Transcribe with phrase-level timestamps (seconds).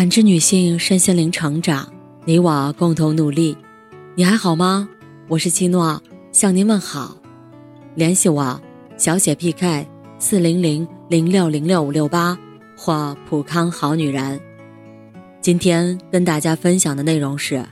[0.00, 1.86] 感知女性身心灵成长，
[2.24, 3.54] 你我共同努力。
[4.14, 4.88] 你还好吗？
[5.28, 7.14] 我是七诺，向您问好。
[7.96, 8.58] 联系我：
[8.96, 9.86] 小写 PK
[10.18, 12.34] 四零零零六零六五六八
[12.74, 14.40] 或普康好女人。
[15.42, 17.62] 今天跟大家分享的内容是：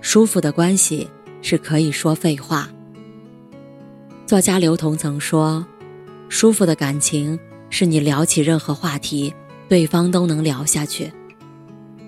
[0.00, 1.08] 舒服的关系
[1.40, 2.68] 是可以说废话。
[4.26, 5.64] 作家刘同曾说
[6.28, 7.38] ：“舒服的感情
[7.70, 9.32] 是你聊起任何话题，
[9.68, 11.12] 对方都能聊下去。”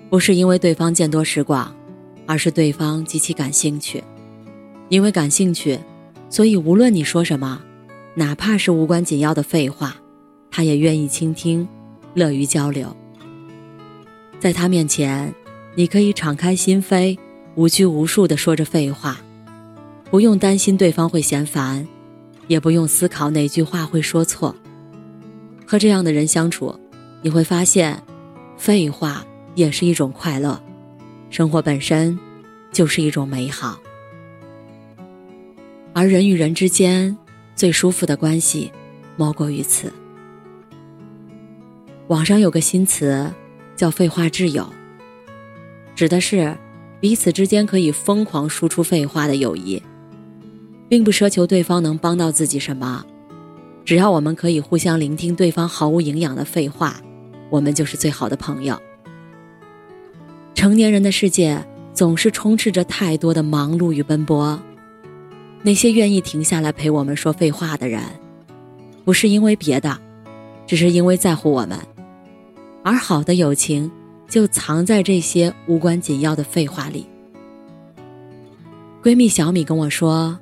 [0.09, 1.73] 不是因为对方见多识广，
[2.25, 4.03] 而是对方极其感兴趣。
[4.89, 5.77] 因为感兴趣，
[6.29, 7.61] 所以无论你说什么，
[8.15, 9.95] 哪怕是无关紧要的废话，
[10.49, 11.67] 他也愿意倾听，
[12.13, 12.95] 乐于交流。
[14.39, 15.33] 在他面前，
[15.75, 17.17] 你可以敞开心扉，
[17.55, 19.19] 无拘无束地说着废话，
[20.09, 21.85] 不用担心对方会嫌烦，
[22.47, 24.55] 也不用思考哪句话会说错。
[25.65, 26.73] 和这样的人相处，
[27.21, 28.01] 你会发现，
[28.57, 29.25] 废话。
[29.57, 30.61] 也是一种快乐，
[31.31, 32.17] 生活本身
[32.71, 33.79] 就是一种美好，
[35.93, 37.17] 而人与人之间
[37.55, 38.71] 最舒服的关系，
[39.15, 39.91] 莫过于此。
[42.05, 43.33] 网上有个新词
[43.75, 44.71] 叫“废话挚友”，
[45.95, 46.55] 指的是
[46.99, 49.81] 彼此之间可以疯狂输出废话的友谊，
[50.87, 53.03] 并不奢求对方能帮到自己什么，
[53.83, 57.01] 只要我们可以互相聆听对方毫无营养的废话，
[57.49, 58.79] 我们就是最好的朋友。
[60.67, 64.61] 成年人的世界总是充斥着太多的忙碌与奔波，
[65.61, 68.03] 那些愿意停下来陪我们说废话的人，
[69.05, 69.97] 不是因为别的，
[70.65, 71.79] 只是因为在乎我们。
[72.83, 73.89] 而好的友情
[74.27, 77.05] 就藏在这些无关紧要的废话里。
[79.01, 80.37] 闺蜜小米跟我说：“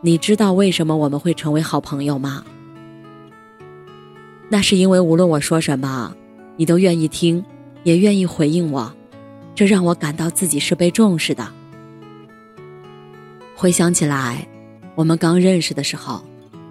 [0.00, 2.44] 你知道为什么我们会成为好朋友吗？
[4.48, 6.14] 那是因为无论我说什么，
[6.56, 7.44] 你都愿意听，
[7.82, 8.94] 也愿意回应我。”
[9.60, 11.46] 这让我感到自己是被重视的。
[13.54, 14.48] 回想起来，
[14.94, 16.24] 我们刚认识的时候，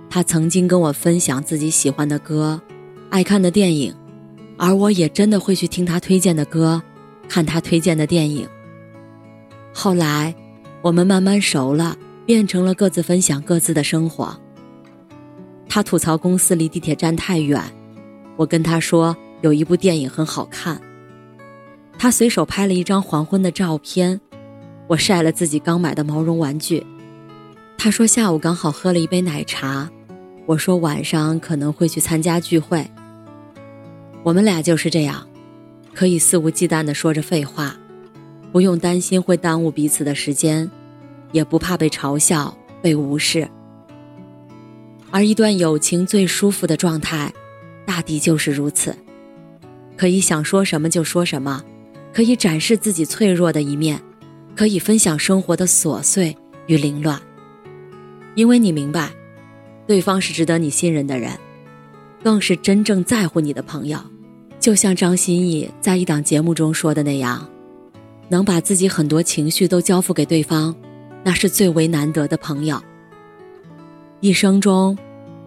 [0.10, 2.60] 他曾经跟我分享自己喜欢的歌、
[3.12, 3.94] 爱看的电影，
[4.58, 6.82] 而我也真的会去听他推荐的歌，
[7.28, 8.50] 看他推荐的电影。
[9.72, 10.34] 后来，
[10.82, 14.36] 我们慢慢熟了，变成了各自分享各自的生活。
[15.68, 17.62] 他吐槽公司离地铁站太远，
[18.36, 20.82] 我跟他说有一部电影很好看。
[22.00, 24.22] 他随手拍了一张黄昏的照片，
[24.88, 26.82] 我晒了自己刚买的毛绒玩具。
[27.78, 29.90] 他说下午刚好喝了一杯奶茶，
[30.46, 32.90] 我说晚上可能会去参加聚会。
[34.24, 35.28] 我们俩就是这样，
[35.94, 37.76] 可以肆无忌惮地说着废话，
[38.54, 40.72] 不用担心会耽误彼此的时间，
[41.34, 43.46] 也不怕被嘲笑、被无视。
[45.12, 47.34] 而一段友情最舒服的状态，
[47.86, 48.96] 大抵就是如此，
[49.98, 51.62] 可以想说什么就说什么。
[52.14, 54.02] 可以展示自己脆弱的一面，
[54.56, 56.36] 可以分享生活的琐碎
[56.68, 57.22] 与凌乱，
[58.36, 59.12] 因为你明白，
[59.88, 61.32] 对方是值得你信任的人，
[62.24, 64.00] 更是真正在乎你的朋友。
[64.60, 67.48] 就像张歆艺在一档节目中说的那样，
[68.28, 70.76] 能把自己很多情绪都交付给对方，
[71.24, 72.82] 那是最为难得的朋友。
[74.20, 74.98] 一生中，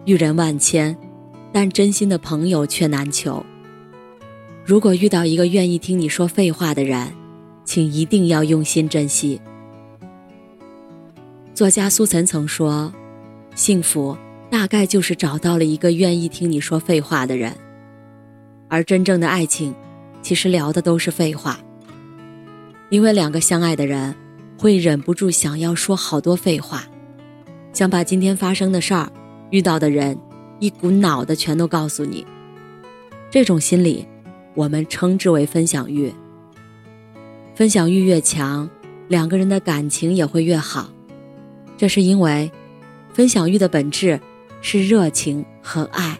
[0.05, 0.97] 遇人万千，
[1.51, 3.45] 但真心的朋友却难求。
[4.65, 7.11] 如果遇到一个愿意听你说废话的人，
[7.65, 9.41] 请一定要用心珍惜。
[11.53, 12.93] 作家苏岑曾说
[13.55, 14.17] ：“幸福
[14.49, 17.53] 大概就是找到了一个愿意听你说废话的人。”
[18.69, 19.75] 而真正的爱情，
[20.21, 21.59] 其实聊的都是废话。
[22.89, 24.15] 因为两个相爱的人，
[24.57, 26.85] 会忍不住想要说好多废话，
[27.73, 29.11] 想把今天发生的事儿、
[29.49, 30.17] 遇到的人，
[30.59, 32.25] 一股脑的全都告诉你。
[33.29, 34.07] 这种心理。
[34.55, 36.13] 我们称之为分享欲。
[37.55, 38.69] 分享欲越强，
[39.07, 40.89] 两个人的感情也会越好。
[41.77, 42.51] 这是因为，
[43.11, 44.19] 分享欲的本质
[44.61, 46.17] 是热情和爱。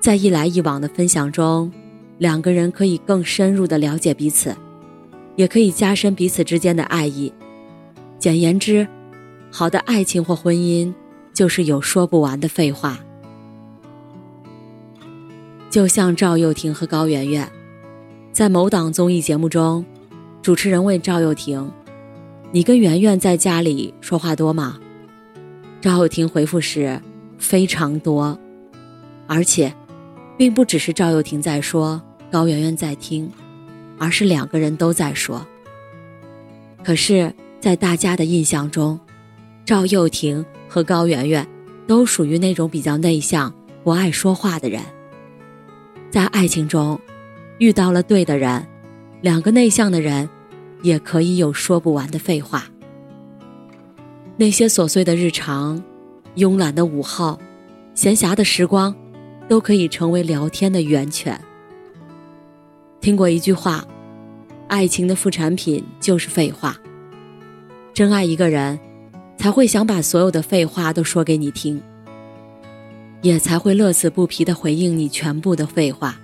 [0.00, 1.70] 在一来一往的分享中，
[2.18, 4.56] 两个人可以更深入的了解彼此，
[5.36, 7.32] 也可以加深彼此之间的爱意。
[8.18, 8.86] 简言之，
[9.50, 10.92] 好的爱情或婚姻，
[11.32, 12.98] 就是有说不完的废话。
[15.70, 17.48] 就像赵又廷和高圆圆，
[18.32, 19.86] 在某档综艺节目中，
[20.42, 21.70] 主持人问赵又廷
[22.50, 24.80] ：“你跟圆圆在家里说话多吗？”
[25.80, 27.00] 赵又廷回复是
[27.38, 28.36] ：“非常多，
[29.28, 29.72] 而且，
[30.36, 32.02] 并不只是赵又廷在说，
[32.32, 33.30] 高圆圆在听，
[33.96, 35.46] 而是两个人都在说。
[36.82, 38.98] 可是，在大家的印象中，
[39.64, 41.46] 赵又廷和高圆圆
[41.86, 44.82] 都属于那种比较内向、不爱说话的人。”
[46.10, 47.00] 在爱情中，
[47.58, 48.66] 遇到了对的人，
[49.20, 50.28] 两个内向的人，
[50.82, 52.64] 也可以有说不完的废话。
[54.36, 55.80] 那些琐碎的日常，
[56.34, 57.38] 慵懒的午后，
[57.94, 58.92] 闲暇的时光，
[59.48, 61.40] 都可以成为聊天的源泉。
[63.00, 63.86] 听过一句话，
[64.66, 66.76] 爱情的副产品就是废话。
[67.94, 68.80] 真爱一个人，
[69.36, 71.80] 才会想把所有的废话都说给你听，
[73.22, 76.18] 也才会乐此不疲的回应你全部的废话。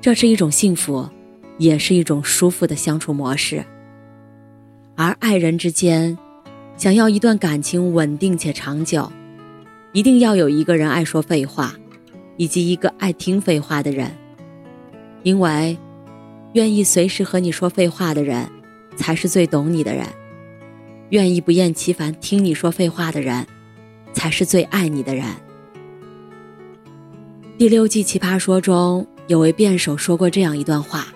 [0.00, 1.08] 这是一种幸福，
[1.58, 3.64] 也是一种舒服的相处模式。
[4.96, 6.16] 而爱人之间。
[6.76, 9.10] 想要一段感情稳定且长久，
[9.92, 11.74] 一定要有一个人爱说废话，
[12.36, 14.08] 以及一个爱听废话的人。
[15.24, 15.76] 因为，
[16.52, 18.48] 愿意随时和你说废话的人，
[18.94, 20.06] 才是最懂你的人；
[21.10, 23.44] 愿意不厌其烦听你说废话的人，
[24.18, 25.24] 才是最爱你的人。
[27.56, 31.06] 第六季《奇葩说》中有位辩手说过这样一段话：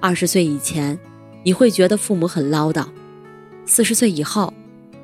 [0.00, 0.98] 二十岁以前，
[1.42, 2.86] 你会觉得父母很唠叨；
[3.66, 4.50] 四十岁以后，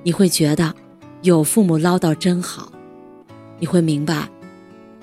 [0.02, 0.74] 你会觉得，
[1.20, 2.72] 有父母唠叨真好。
[3.58, 4.26] 你会明白，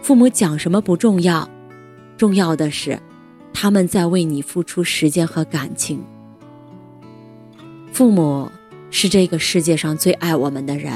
[0.02, 1.48] 父母讲什么不重要，
[2.18, 3.00] 重要的是，
[3.54, 6.04] 他们在为你付出时间和感情。
[7.94, 8.50] 父母
[8.90, 10.92] 是这个世界上最爱我们的人，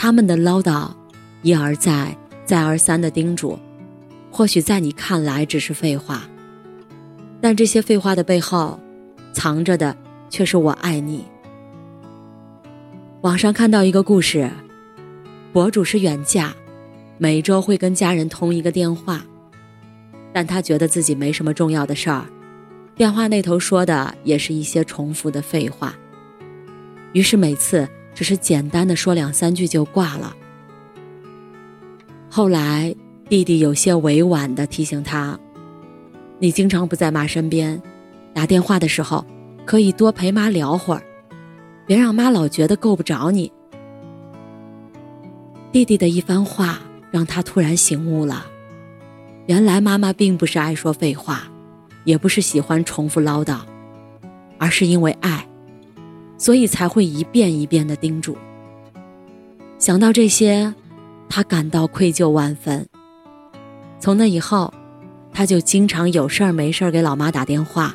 [0.00, 0.88] 他们的唠叨，
[1.42, 3.58] 一而再、再而三的叮嘱，
[4.30, 6.22] 或许在你看来只是废话，
[7.40, 8.78] 但这些废话的背后，
[9.32, 9.96] 藏着的
[10.30, 11.24] 却是我爱你。
[13.22, 14.48] 网上看到一个故事，
[15.52, 16.52] 博主是远嫁，
[17.18, 19.24] 每周会跟家人通一个电话，
[20.32, 22.24] 但他觉得自己没什么重要的事儿，
[22.94, 25.92] 电话那头说的也是一些重复的废话，
[27.14, 30.34] 于是每次只是简单的说两三句就挂了。
[32.28, 32.92] 后来
[33.28, 35.38] 弟弟有些委婉的提醒他
[36.40, 37.80] ：“你经常不在妈身边，
[38.34, 39.24] 打电话的时候
[39.64, 41.02] 可以多陪妈聊会儿。”
[41.86, 43.52] 别让妈老觉得够不着你。
[45.70, 46.80] 弟弟的一番话
[47.12, 48.44] 让他突然醒悟了，
[49.46, 51.44] 原来妈妈并不是爱说废话，
[52.02, 53.60] 也不是喜欢重复唠叨，
[54.58, 55.47] 而是因为爱，
[56.38, 58.38] 所以才会一遍一遍的叮嘱。
[59.78, 60.72] 想到这些，
[61.28, 62.86] 他感到愧疚万分。
[64.00, 64.72] 从那以后，
[65.32, 67.94] 他就经常有事儿没事儿给老妈打电话，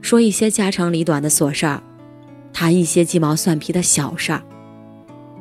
[0.00, 1.82] 说一些家长里短的琐事儿。
[2.52, 4.40] 谈一些鸡毛蒜皮的小事儿。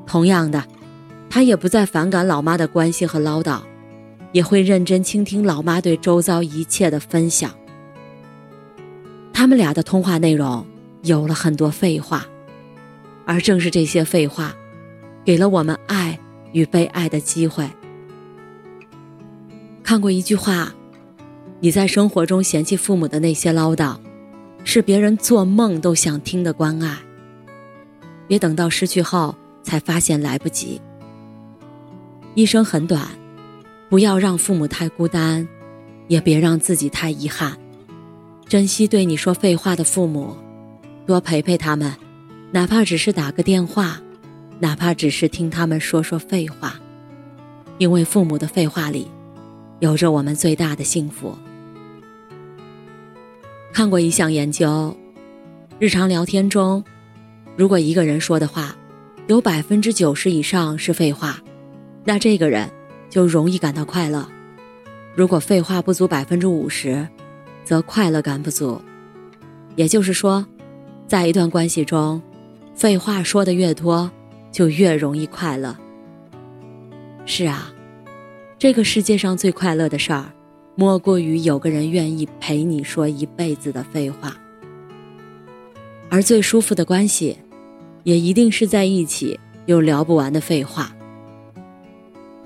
[0.07, 0.63] 同样的，
[1.30, 3.62] 他也不再反感老妈的关心和唠叨，
[4.31, 7.51] 也会认真倾听老妈对周遭一切的分享。
[9.31, 10.65] 他们俩的通话内容
[11.03, 12.25] 有了很多废话，
[13.25, 14.53] 而正是这些废话，
[15.23, 16.19] 给了我们爱
[16.51, 17.69] 与被爱的机会。
[19.83, 20.73] 看过一句话
[21.61, 23.95] ：“你在生活中嫌弃父母的那些唠叨。”
[24.65, 26.97] 是别人做梦都想听的关爱。
[28.29, 30.79] 别等到失去后才发现来不及。
[32.33, 33.06] 一生很短，
[33.89, 35.45] 不要让父母太孤单，
[36.07, 37.57] 也别让自己太遗憾。
[38.47, 40.33] 珍惜对你说废话的父母，
[41.05, 41.94] 多陪陪他们，
[42.51, 44.00] 哪怕只是打个电话，
[44.59, 46.79] 哪怕只是听他们说说废话，
[47.77, 49.07] 因为父母的废话里，
[49.79, 51.38] 有着我们最大的幸福。
[53.73, 54.95] 看过一项研究，
[55.80, 56.83] 日常聊天中，
[57.57, 58.75] 如果一个人说的话
[59.28, 61.39] 有百分之九十以上是废话，
[62.06, 62.69] 那这个人
[63.09, 64.25] 就容易感到快乐；
[65.16, 67.06] 如果废话不足百分之五十，
[67.66, 68.80] 则快乐感不足。
[69.75, 70.45] 也就是说，
[71.07, 72.22] 在一段关系中，
[72.76, 74.10] 废话说的越多，
[74.52, 75.78] 就越容易快乐。
[77.26, 77.72] 是啊，
[78.57, 80.31] 这个世界上最快乐的事儿。
[80.76, 84.36] 莫过于有个人愿意陪你说一辈子的废话，
[86.10, 87.38] 而最舒服的关系，
[88.02, 90.92] 也一定是在一起有聊不完的废话。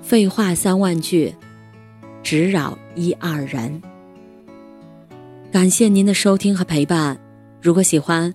[0.02, 1.34] 废话三万句，
[2.22, 3.80] 只扰一二人。
[5.50, 7.18] 感谢您的收听和陪伴，
[7.62, 8.34] 如果喜欢，